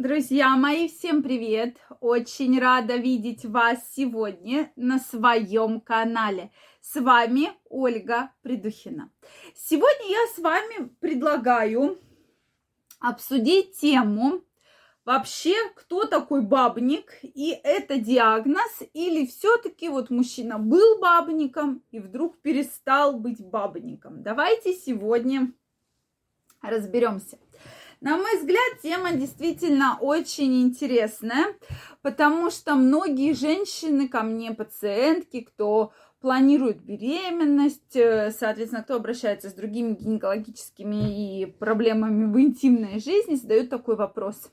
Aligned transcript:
Друзья 0.00 0.56
мои, 0.56 0.88
всем 0.88 1.22
привет! 1.22 1.76
Очень 2.00 2.58
рада 2.58 2.96
видеть 2.96 3.44
вас 3.44 3.80
сегодня 3.94 4.72
на 4.74 4.98
своем 4.98 5.78
канале. 5.78 6.52
С 6.80 6.98
вами 6.98 7.50
Ольга 7.68 8.32
Придухина. 8.40 9.12
Сегодня 9.54 10.08
я 10.08 10.26
с 10.34 10.38
вами 10.38 10.88
предлагаю 11.00 11.98
обсудить 12.98 13.78
тему 13.78 14.42
вообще, 15.04 15.54
кто 15.76 16.06
такой 16.06 16.40
бабник, 16.40 17.18
и 17.22 17.50
это 17.62 17.98
диагноз, 17.98 18.80
или 18.94 19.26
все-таки 19.26 19.90
вот 19.90 20.08
мужчина 20.08 20.58
был 20.58 20.98
бабником 20.98 21.82
и 21.90 22.00
вдруг 22.00 22.40
перестал 22.40 23.18
быть 23.18 23.44
бабником. 23.44 24.22
Давайте 24.22 24.72
сегодня 24.72 25.52
разберемся. 26.62 27.38
На 28.00 28.16
мой 28.16 28.38
взгляд, 28.38 28.80
тема 28.82 29.12
действительно 29.12 29.98
очень 30.00 30.62
интересная, 30.62 31.54
потому 32.00 32.50
что 32.50 32.74
многие 32.74 33.34
женщины 33.34 34.08
ко 34.08 34.22
мне, 34.22 34.52
пациентки, 34.52 35.42
кто 35.42 35.92
планирует 36.22 36.82
беременность, 36.82 37.94
э, 37.94 38.30
соответственно, 38.30 38.82
кто 38.82 38.96
обращается 38.96 39.50
с 39.50 39.54
другими 39.54 39.94
гинекологическими 39.94 41.42
и 41.42 41.46
проблемами 41.46 42.24
в 42.24 42.40
интимной 42.40 43.00
жизни, 43.00 43.34
задают 43.34 43.68
такой 43.68 43.96
вопрос. 43.96 44.50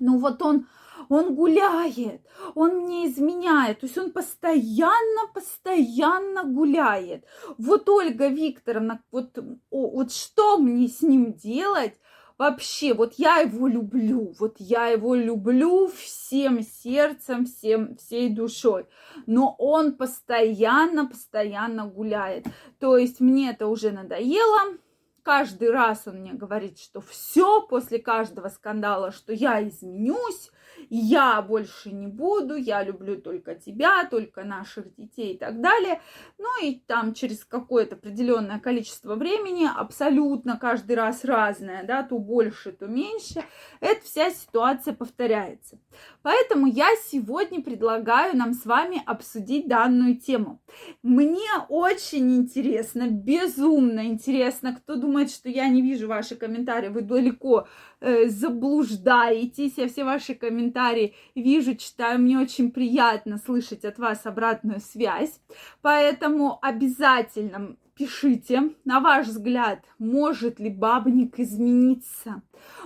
Ну 0.00 0.18
вот 0.18 0.40
он, 0.40 0.66
он 1.10 1.34
гуляет, 1.34 2.22
он 2.54 2.80
мне 2.80 3.08
изменяет, 3.08 3.80
то 3.80 3.86
есть 3.86 3.98
он 3.98 4.10
постоянно, 4.10 5.28
постоянно 5.34 6.44
гуляет. 6.44 7.26
Вот 7.58 7.88
Ольга 7.90 8.28
Викторовна, 8.28 9.02
вот, 9.10 9.38
вот 9.70 10.12
что 10.12 10.56
мне 10.58 10.88
с 10.88 11.02
ним 11.02 11.34
делать? 11.34 11.94
Вообще, 12.42 12.92
вот 12.92 13.14
я 13.18 13.36
его 13.36 13.68
люблю, 13.68 14.34
вот 14.40 14.56
я 14.58 14.88
его 14.88 15.14
люблю 15.14 15.86
всем 15.86 16.60
сердцем, 16.62 17.46
всем, 17.46 17.96
всей 17.96 18.30
душой, 18.30 18.86
но 19.26 19.54
он 19.58 19.92
постоянно, 19.92 21.06
постоянно 21.06 21.86
гуляет. 21.86 22.46
То 22.80 22.98
есть 22.98 23.20
мне 23.20 23.50
это 23.50 23.68
уже 23.68 23.92
надоело, 23.92 24.76
каждый 25.22 25.70
раз 25.70 26.02
он 26.06 26.16
мне 26.16 26.32
говорит, 26.32 26.80
что 26.80 27.00
все 27.00 27.64
после 27.64 28.00
каждого 28.00 28.48
скандала, 28.48 29.12
что 29.12 29.32
я 29.32 29.62
изменюсь, 29.68 30.50
я 30.94 31.40
больше 31.40 31.90
не 31.90 32.06
буду, 32.06 32.54
я 32.54 32.82
люблю 32.82 33.16
только 33.18 33.54
тебя, 33.54 34.04
только 34.04 34.44
наших 34.44 34.94
детей 34.94 35.34
и 35.34 35.38
так 35.38 35.62
далее. 35.62 36.02
Ну 36.36 36.62
и 36.62 36.74
там 36.86 37.14
через 37.14 37.46
какое-то 37.46 37.94
определенное 37.94 38.60
количество 38.60 39.14
времени, 39.14 39.66
абсолютно 39.74 40.58
каждый 40.58 40.96
раз 40.96 41.24
разное, 41.24 41.82
да, 41.84 42.02
то 42.02 42.18
больше, 42.18 42.72
то 42.72 42.88
меньше, 42.88 43.42
эта 43.80 44.04
вся 44.04 44.30
ситуация 44.30 44.92
повторяется. 44.92 45.78
Поэтому 46.20 46.66
я 46.66 46.88
сегодня 47.06 47.62
предлагаю 47.62 48.36
нам 48.36 48.52
с 48.52 48.66
вами 48.66 49.02
обсудить 49.06 49.68
данную 49.68 50.18
тему. 50.18 50.60
Мне 51.02 51.48
очень 51.70 52.36
интересно, 52.36 53.08
безумно 53.08 54.06
интересно, 54.06 54.74
кто 54.74 54.96
думает, 54.96 55.30
что 55.30 55.48
я 55.48 55.68
не 55.68 55.80
вижу 55.80 56.06
ваши 56.06 56.36
комментарии, 56.36 56.88
вы 56.88 57.00
далеко 57.00 57.66
э, 58.02 58.28
заблуждаетесь, 58.28 59.78
я 59.78 59.88
все 59.88 60.04
ваши 60.04 60.34
комментарии 60.34 61.14
вижу, 61.34 61.76
читаю, 61.76 62.18
мне 62.18 62.38
очень 62.38 62.70
приятно 62.70 63.38
слышать 63.38 63.84
от 63.84 63.98
вас 63.98 64.26
обратную 64.26 64.80
связь, 64.80 65.40
поэтому 65.80 66.58
обязательно 66.60 67.76
пишите, 67.94 68.74
на 68.84 69.00
ваш 69.00 69.26
взгляд, 69.26 69.84
может 69.98 70.58
ли 70.58 70.70
бабник 70.70 71.38
измениться? 71.38 72.42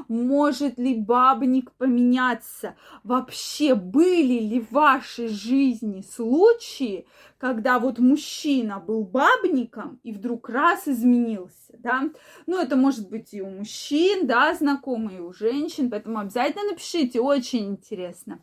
Может 0.08 0.78
ли 0.78 0.94
бабник 0.94 1.72
поменяться? 1.72 2.76
Вообще 3.04 3.74
были 3.74 4.40
ли 4.40 4.60
в 4.60 4.72
вашей 4.72 5.28
жизни 5.28 6.02
случаи, 6.02 7.06
когда 7.38 7.78
вот 7.78 7.98
мужчина 7.98 8.78
был 8.78 9.04
бабником 9.04 10.00
и 10.02 10.12
вдруг 10.12 10.48
раз 10.48 10.88
изменился, 10.88 11.74
да? 11.78 12.10
Ну, 12.46 12.58
это 12.58 12.76
может 12.76 13.08
быть 13.08 13.34
и 13.34 13.42
у 13.42 13.50
мужчин, 13.50 14.26
да, 14.26 14.54
знакомые, 14.54 15.18
и 15.18 15.22
у 15.22 15.32
женщин, 15.32 15.90
поэтому 15.90 16.18
обязательно 16.18 16.70
напишите, 16.70 17.20
очень 17.20 17.66
интересно. 17.66 18.40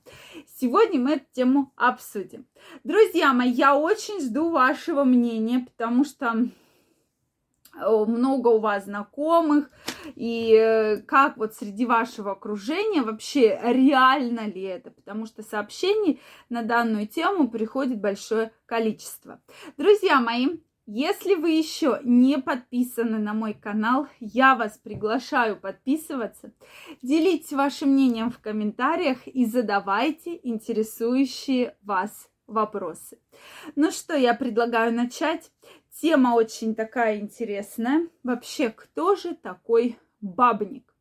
Сегодня 0.56 1.00
мы 1.00 1.12
эту 1.13 1.25
тему 1.34 1.72
обсудим. 1.75 2.46
Друзья 2.84 3.34
мои, 3.34 3.50
я 3.50 3.75
очень 3.75 4.22
жду 4.22 4.50
вашего 4.50 5.03
мнения, 5.03 5.66
потому 5.66 6.06
что 6.06 6.47
много 7.75 8.50
у 8.50 8.59
вас 8.59 8.85
знакомых, 8.85 9.69
и 10.16 10.53
э, 10.53 10.97
как 11.01 11.38
вот 11.38 11.53
среди 11.53 11.85
вашего 11.85 12.31
окружения 12.31 13.01
вообще 13.01 13.59
реально 13.63 14.47
ли 14.47 14.61
это, 14.61 14.91
потому 14.91 15.25
что 15.25 15.44
сообщений 15.44 16.22
на 16.50 16.63
данную 16.63 17.07
тему 17.07 17.50
приходит 17.50 18.00
большое 18.00 18.51
количество. 18.66 19.41
Друзья 19.78 20.19
мои, 20.19 20.57
если 20.85 21.35
вы 21.35 21.51
еще 21.51 22.01
не 22.03 22.39
подписаны 22.39 23.17
на 23.17 23.34
мой 23.34 23.53
канал, 23.53 24.07
я 24.19 24.55
вас 24.55 24.78
приглашаю 24.78 25.57
подписываться. 25.57 26.51
Делитесь 27.01 27.53
вашим 27.53 27.91
мнением 27.91 28.29
в 28.29 28.40
комментариях 28.40 29.25
и 29.25 29.45
задавайте 29.45 30.38
интересующие 30.44 31.78
вас 31.81 32.29
вопросы. 32.47 33.19
Ну 33.75 33.91
что, 33.91 34.15
я 34.15 34.33
предлагаю 34.33 34.93
начать. 34.93 35.51
Тема 36.01 36.35
очень 36.35 36.75
такая 36.75 37.19
интересная. 37.19 38.07
Вообще, 38.23 38.69
кто 38.69 39.15
же 39.15 39.35
такой 39.35 39.97
бабник? 40.21 40.93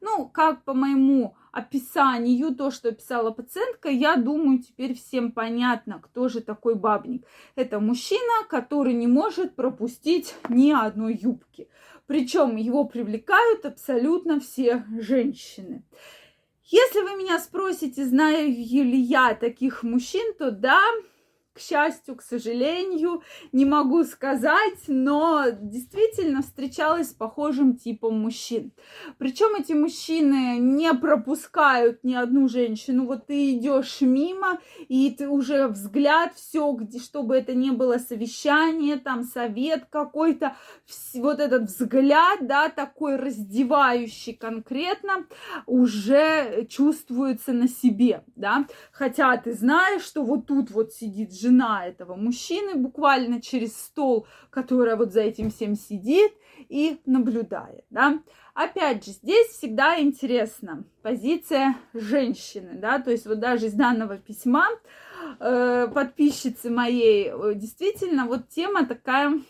Ну, 0.00 0.28
как 0.28 0.64
по 0.64 0.74
моему 0.74 1.36
описанию, 1.52 2.54
то, 2.54 2.70
что 2.70 2.92
писала 2.92 3.30
пациентка, 3.30 3.88
я 3.88 4.16
думаю, 4.16 4.60
теперь 4.60 4.94
всем 4.94 5.32
понятно, 5.32 6.00
кто 6.00 6.28
же 6.28 6.40
такой 6.40 6.74
бабник. 6.74 7.26
Это 7.54 7.80
мужчина, 7.80 8.44
который 8.48 8.94
не 8.94 9.06
может 9.06 9.56
пропустить 9.56 10.34
ни 10.48 10.70
одной 10.72 11.14
юбки. 11.14 11.68
Причем 12.06 12.56
его 12.56 12.84
привлекают 12.84 13.64
абсолютно 13.64 14.40
все 14.40 14.84
женщины. 14.98 15.84
Если 16.70 17.00
вы 17.00 17.16
меня 17.16 17.40
спросите, 17.40 18.04
знаю 18.04 18.46
ли 18.46 18.96
я 18.96 19.34
таких 19.34 19.82
мужчин, 19.82 20.34
то 20.38 20.52
да, 20.52 20.80
к 21.52 21.60
счастью, 21.60 22.16
к 22.16 22.22
сожалению, 22.22 23.22
не 23.52 23.64
могу 23.64 24.04
сказать, 24.04 24.84
но 24.86 25.46
действительно 25.50 26.42
встречалась 26.42 27.10
с 27.10 27.14
похожим 27.14 27.76
типом 27.76 28.20
мужчин. 28.20 28.72
Причем 29.18 29.56
эти 29.60 29.72
мужчины 29.72 30.58
не 30.58 30.92
пропускают 30.94 32.04
ни 32.04 32.14
одну 32.14 32.48
женщину. 32.48 33.06
Вот 33.06 33.26
ты 33.26 33.52
идешь 33.56 34.00
мимо, 34.00 34.60
и 34.88 35.10
ты 35.10 35.28
уже 35.28 35.66
взгляд, 35.66 36.34
все, 36.34 36.70
где, 36.72 37.00
чтобы 37.00 37.36
это 37.36 37.54
не 37.54 37.72
было 37.72 37.98
совещание, 37.98 38.96
там 38.96 39.24
совет 39.24 39.86
какой-то, 39.90 40.56
вот 41.14 41.40
этот 41.40 41.64
взгляд, 41.64 42.46
да, 42.46 42.68
такой 42.68 43.16
раздевающий 43.16 44.34
конкретно, 44.34 45.26
уже 45.66 46.66
чувствуется 46.68 47.52
на 47.52 47.68
себе, 47.68 48.24
да. 48.36 48.66
Хотя 48.92 49.36
ты 49.36 49.52
знаешь, 49.52 50.02
что 50.02 50.22
вот 50.22 50.46
тут 50.46 50.70
вот 50.70 50.92
сидит 50.92 51.32
жена 51.40 51.86
этого 51.86 52.14
мужчины 52.14 52.74
буквально 52.74 53.40
через 53.40 53.76
стол, 53.76 54.26
которая 54.50 54.96
вот 54.96 55.12
за 55.12 55.22
этим 55.22 55.50
всем 55.50 55.74
сидит 55.74 56.32
и 56.68 57.00
наблюдает, 57.06 57.84
да. 57.90 58.22
Опять 58.54 59.04
же, 59.04 59.12
здесь 59.12 59.48
всегда 59.48 60.00
интересна 60.00 60.84
позиция 61.02 61.76
женщины, 61.94 62.74
да, 62.74 62.98
то 62.98 63.10
есть 63.10 63.26
вот 63.26 63.38
даже 63.38 63.66
из 63.66 63.72
данного 63.72 64.18
письма 64.18 64.66
э, 65.38 65.88
подписчицы 65.92 66.68
моей 66.68 67.30
э, 67.30 67.54
действительно 67.54 68.26
вот 68.26 68.48
тема 68.48 68.86
такая 68.86 69.40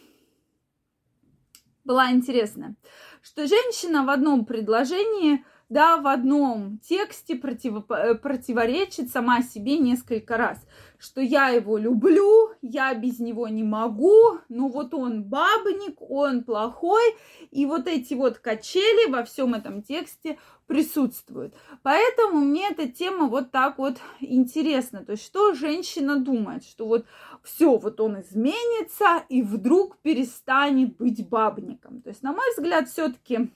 была 1.84 2.12
интересная, 2.12 2.76
что 3.22 3.46
женщина 3.46 4.04
в 4.04 4.10
одном 4.10 4.44
предложении 4.44 5.44
да, 5.70 5.98
в 5.98 6.08
одном 6.08 6.78
тексте 6.80 7.36
против, 7.36 7.88
э, 7.90 8.16
противоречит 8.16 9.10
сама 9.10 9.40
себе 9.40 9.78
несколько 9.78 10.36
раз, 10.36 10.58
что 10.98 11.20
я 11.20 11.48
его 11.48 11.78
люблю, 11.78 12.50
я 12.60 12.92
без 12.92 13.20
него 13.20 13.46
не 13.46 13.62
могу, 13.62 14.40
но 14.48 14.68
вот 14.68 14.92
он 14.94 15.22
бабник, 15.22 16.02
он 16.02 16.42
плохой, 16.42 17.16
и 17.52 17.66
вот 17.66 17.86
эти 17.86 18.14
вот 18.14 18.38
качели 18.38 19.10
во 19.10 19.22
всем 19.22 19.54
этом 19.54 19.82
тексте 19.82 20.38
присутствуют. 20.66 21.54
Поэтому 21.82 22.40
мне 22.40 22.68
эта 22.70 22.88
тема 22.88 23.28
вот 23.28 23.52
так 23.52 23.78
вот 23.78 23.98
интересна. 24.20 25.04
То 25.04 25.12
есть, 25.12 25.24
что 25.24 25.54
женщина 25.54 26.16
думает, 26.16 26.64
что 26.64 26.86
вот 26.86 27.06
все, 27.44 27.76
вот 27.76 28.00
он 28.00 28.20
изменится 28.20 29.22
и 29.28 29.42
вдруг 29.42 29.98
перестанет 29.98 30.96
быть 30.96 31.28
бабником. 31.28 32.02
То 32.02 32.10
есть, 32.10 32.22
на 32.22 32.32
мой 32.32 32.46
взгляд, 32.56 32.88
все-таки 32.88 33.50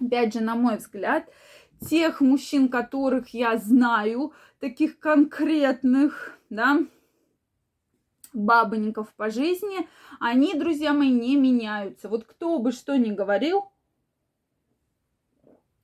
опять 0.00 0.34
же, 0.34 0.40
на 0.40 0.54
мой 0.54 0.76
взгляд, 0.76 1.28
тех 1.88 2.20
мужчин, 2.20 2.68
которых 2.68 3.28
я 3.28 3.56
знаю, 3.58 4.32
таких 4.60 4.98
конкретных, 4.98 6.38
да, 6.50 6.80
бабоньков 8.32 9.12
по 9.14 9.30
жизни, 9.30 9.88
они, 10.18 10.54
друзья 10.54 10.92
мои, 10.92 11.10
не 11.10 11.36
меняются. 11.36 12.08
Вот 12.08 12.24
кто 12.24 12.58
бы 12.58 12.72
что 12.72 12.96
ни 12.96 13.12
говорил, 13.12 13.70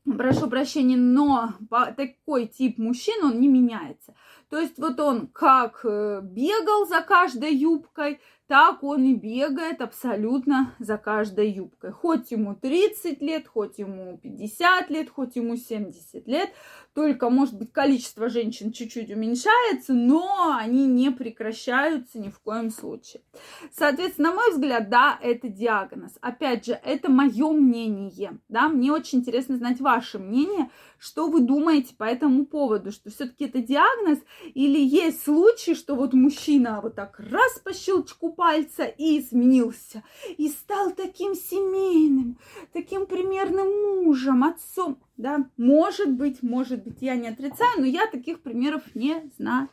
прошу 0.04 0.48
прощения, 0.48 0.96
но 0.96 1.54
такой 1.96 2.46
тип 2.46 2.78
мужчин, 2.78 3.24
он 3.24 3.40
не 3.40 3.48
меняется. 3.48 4.14
То 4.50 4.58
есть 4.58 4.78
вот 4.78 4.98
он 4.98 5.28
как 5.28 5.80
э, 5.84 6.20
бегал 6.22 6.86
за 6.86 7.02
каждой 7.02 7.54
юбкой, 7.54 8.20
так 8.50 8.82
он 8.82 9.04
и 9.04 9.14
бегает 9.14 9.80
абсолютно 9.80 10.74
за 10.80 10.98
каждой 10.98 11.52
юбкой. 11.52 11.92
Хоть 11.92 12.32
ему 12.32 12.56
30 12.56 13.22
лет, 13.22 13.46
хоть 13.46 13.78
ему 13.78 14.18
50 14.18 14.90
лет, 14.90 15.08
хоть 15.08 15.36
ему 15.36 15.56
70 15.56 16.26
лет, 16.26 16.50
только, 16.92 17.30
может 17.30 17.56
быть, 17.56 17.72
количество 17.72 18.28
женщин 18.28 18.72
чуть-чуть 18.72 19.12
уменьшается, 19.12 19.94
но 19.94 20.56
они 20.58 20.86
не 20.86 21.12
прекращаются 21.12 22.18
ни 22.18 22.28
в 22.28 22.40
коем 22.40 22.70
случае. 22.70 23.22
Соответственно, 23.70 24.30
на 24.30 24.34
мой 24.34 24.50
взгляд, 24.50 24.90
да, 24.90 25.16
это 25.22 25.48
диагноз. 25.48 26.18
Опять 26.20 26.66
же, 26.66 26.72
это 26.72 27.08
мое 27.08 27.52
мнение, 27.52 28.40
да, 28.48 28.68
мне 28.68 28.90
очень 28.90 29.20
интересно 29.20 29.58
знать 29.58 29.80
ваше 29.80 30.18
мнение, 30.18 30.70
что 30.98 31.28
вы 31.28 31.40
думаете 31.40 31.94
по 31.94 32.02
этому 32.02 32.46
поводу, 32.46 32.90
что 32.90 33.10
все-таки 33.10 33.44
это 33.44 33.62
диагноз 33.62 34.18
или 34.54 34.78
есть 34.78 35.24
случаи, 35.24 35.74
что 35.74 35.94
вот 35.94 36.12
мужчина 36.12 36.80
вот 36.82 36.94
так 36.94 37.18
раз 37.18 37.58
по 37.60 37.72
щелчку 37.72 38.32
пальца 38.32 38.84
и 38.84 39.18
изменился, 39.20 40.02
и 40.36 40.48
стал 40.48 40.92
таким 40.92 41.34
семейным, 41.34 42.38
таким 42.72 43.06
примерным 43.06 44.04
мужем, 44.04 44.44
отцом, 44.44 45.02
да, 45.16 45.48
может 45.56 46.10
быть, 46.10 46.42
может 46.42 46.82
быть, 46.82 46.98
я 47.00 47.16
не 47.16 47.28
отрицаю, 47.28 47.80
но 47.80 47.86
я 47.86 48.06
таких 48.06 48.40
примеров 48.40 48.82
не 48.94 49.30
знаю. 49.36 49.68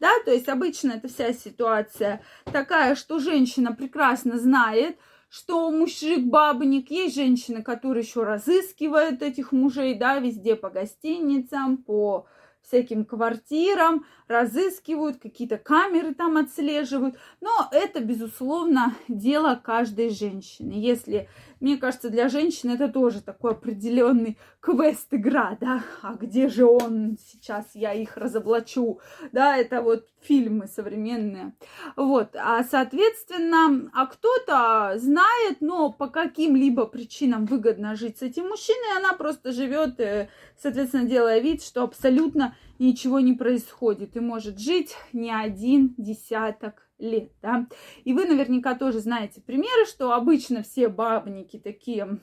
Да, 0.00 0.10
то 0.24 0.32
есть 0.32 0.48
обычно 0.48 0.92
эта 0.92 1.08
вся 1.08 1.32
ситуация 1.32 2.22
такая, 2.44 2.94
что 2.94 3.18
женщина 3.18 3.72
прекрасно 3.72 4.38
знает, 4.38 4.96
что 5.28 5.70
мужик 5.70 6.24
бабник, 6.24 6.90
есть 6.90 7.16
женщины, 7.16 7.62
которые 7.62 8.02
еще 8.02 8.22
разыскивают 8.22 9.22
этих 9.22 9.52
мужей, 9.52 9.94
да, 9.94 10.18
везде 10.18 10.56
по 10.56 10.70
гостиницам, 10.70 11.76
по 11.78 12.26
всяким 12.68 13.04
квартирам, 13.04 14.04
разыскивают, 14.28 15.18
какие-то 15.18 15.56
камеры 15.56 16.14
там 16.14 16.36
отслеживают. 16.36 17.16
Но 17.40 17.68
это, 17.72 18.00
безусловно, 18.00 18.94
дело 19.08 19.60
каждой 19.62 20.10
женщины. 20.10 20.72
Если, 20.72 21.28
мне 21.60 21.76
кажется, 21.76 22.10
для 22.10 22.28
женщины 22.28 22.72
это 22.72 22.88
тоже 22.88 23.20
такой 23.20 23.52
определенный 23.52 24.38
квест 24.60 25.08
игра, 25.10 25.56
да, 25.60 25.82
а 26.02 26.14
где 26.14 26.48
же 26.48 26.64
он? 26.64 27.16
Сейчас, 27.18 27.70
я 27.74 27.92
их 27.92 28.16
разоблачу, 28.16 29.00
да, 29.32 29.56
это 29.56 29.82
вот 29.82 30.06
фильмы 30.20 30.66
современные. 30.66 31.54
Вот, 31.96 32.34
а 32.34 32.62
соответственно, 32.64 33.90
а 33.92 34.06
кто-то 34.06 34.94
знает, 34.98 35.60
но 35.60 35.92
по 35.92 36.08
каким-либо 36.08 36.86
причинам 36.86 37.46
выгодно 37.46 37.96
жить 37.96 38.18
с 38.18 38.22
этим 38.22 38.48
мужчиной, 38.48 38.98
она 38.98 39.12
просто 39.14 39.52
живет, 39.52 40.00
э, 40.00 40.28
соответственно, 40.60 41.04
делая 41.04 41.40
вид, 41.40 41.62
что 41.62 41.82
абсолютно 41.82 42.54
ничего 42.78 43.20
не 43.20 43.32
происходит 43.32 44.16
и 44.16 44.20
может 44.20 44.58
жить 44.58 44.96
не 45.12 45.30
один 45.30 45.94
десяток 45.96 46.88
лет, 46.98 47.32
да. 47.42 47.66
И 48.04 48.12
вы 48.12 48.24
наверняка 48.26 48.74
тоже 48.74 49.00
знаете 49.00 49.40
примеры, 49.40 49.86
что 49.86 50.12
обычно 50.12 50.62
все 50.62 50.88
бабники 50.88 51.58
такие 51.58 52.20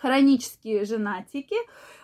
хронические 0.00 0.84
женатики, 0.84 1.56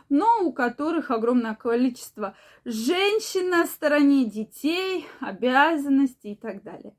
но 0.09 0.45
у 0.45 0.53
которых 0.53 1.11
огромное 1.11 1.55
количество 1.55 2.37
женщин 2.65 3.51
на 3.51 3.67
стороне 3.67 4.25
детей, 4.25 5.07
обязанностей 5.21 6.33
и 6.33 6.37
так 6.37 6.63
далее. 6.63 6.95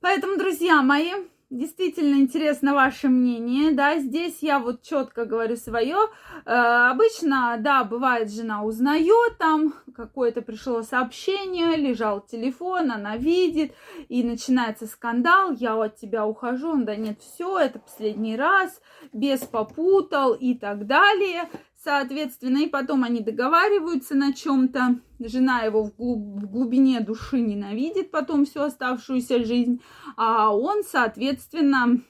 Поэтому, 0.00 0.36
друзья 0.36 0.82
мои, 0.82 1.12
Действительно 1.54 2.16
интересно 2.16 2.74
ваше 2.74 3.08
мнение, 3.08 3.70
да, 3.70 4.00
здесь 4.00 4.38
я 4.40 4.58
вот 4.58 4.82
четко 4.82 5.24
говорю 5.24 5.54
свое. 5.54 5.98
Э, 6.46 6.90
обычно, 6.90 7.58
да, 7.60 7.84
бывает, 7.84 8.28
жена 8.28 8.64
узнает, 8.64 9.38
там 9.38 9.72
какое-то 9.94 10.42
пришло 10.42 10.82
сообщение, 10.82 11.76
лежал 11.76 12.22
телефон, 12.22 12.90
она 12.90 13.16
видит, 13.16 13.72
и 14.08 14.24
начинается 14.24 14.88
скандал, 14.88 15.52
я 15.52 15.76
от 15.76 15.94
тебя 15.94 16.26
ухожу, 16.26 16.70
он, 16.70 16.86
да 16.86 16.96
нет, 16.96 17.20
все, 17.20 17.56
это 17.60 17.78
последний 17.78 18.36
раз, 18.36 18.80
без 19.12 19.42
попутал 19.42 20.34
и 20.34 20.54
так 20.54 20.88
далее 20.88 21.48
соответственно, 21.84 22.58
и 22.58 22.68
потом 22.68 23.04
они 23.04 23.20
договариваются 23.20 24.14
на 24.14 24.32
чем-то. 24.32 25.00
Жена 25.20 25.62
его 25.62 25.84
в, 25.84 25.94
глуб, 25.94 26.42
в 26.42 26.50
глубине 26.50 27.00
души 27.00 27.40
ненавидит 27.40 28.10
потом 28.10 28.46
всю 28.46 28.62
оставшуюся 28.62 29.44
жизнь, 29.44 29.80
а 30.16 30.56
он, 30.56 30.82
соответственно, 30.82 32.00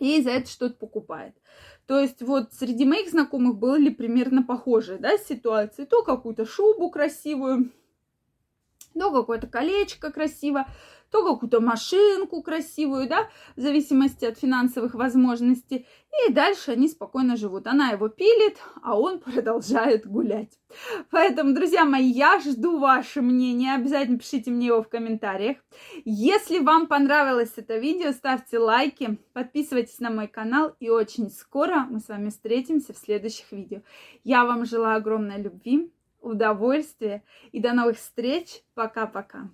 и 0.00 0.20
за 0.20 0.30
это 0.30 0.50
что-то 0.50 0.74
покупает. 0.74 1.34
То 1.86 1.98
есть 1.98 2.22
вот 2.22 2.52
среди 2.52 2.84
моих 2.84 3.10
знакомых 3.10 3.58
были 3.58 3.90
примерно 3.90 4.42
похожие 4.42 4.98
да, 4.98 5.16
ситуации. 5.16 5.84
То 5.84 6.02
какую-то 6.02 6.46
шубу 6.46 6.90
красивую, 6.90 7.72
то 8.94 9.10
какое-то 9.10 9.46
колечко 9.46 10.12
красивое, 10.12 10.66
то 11.10 11.24
какую-то 11.24 11.60
машинку 11.60 12.42
красивую, 12.42 13.08
да, 13.08 13.28
в 13.56 13.60
зависимости 13.60 14.24
от 14.24 14.38
финансовых 14.38 14.94
возможностей. 14.94 15.86
И 16.28 16.32
дальше 16.32 16.72
они 16.72 16.88
спокойно 16.88 17.36
живут. 17.36 17.66
Она 17.66 17.90
его 17.90 18.08
пилит, 18.08 18.58
а 18.82 18.98
он 18.98 19.18
продолжает 19.20 20.06
гулять. 20.06 20.58
Поэтому, 21.10 21.52
друзья 21.52 21.84
мои, 21.84 22.06
я 22.06 22.38
жду 22.40 22.78
ваше 22.78 23.22
мнение. 23.22 23.74
Обязательно 23.74 24.18
пишите 24.18 24.50
мне 24.50 24.68
его 24.68 24.82
в 24.82 24.88
комментариях. 24.88 25.56
Если 26.04 26.60
вам 26.60 26.86
понравилось 26.86 27.52
это 27.56 27.78
видео, 27.78 28.12
ставьте 28.12 28.58
лайки, 28.58 29.18
подписывайтесь 29.32 29.98
на 29.98 30.10
мой 30.10 30.28
канал. 30.28 30.76
И 30.78 30.88
очень 30.88 31.30
скоро 31.30 31.86
мы 31.90 32.00
с 32.00 32.08
вами 32.08 32.30
встретимся 32.30 32.92
в 32.92 32.98
следующих 32.98 33.50
видео. 33.50 33.80
Я 34.22 34.44
вам 34.44 34.64
желаю 34.64 34.98
огромной 34.98 35.40
любви, 35.40 35.90
удовольствия 36.20 37.22
и 37.52 37.60
до 37.60 37.72
новых 37.72 37.98
встреч. 37.98 38.62
Пока-пока. 38.74 39.50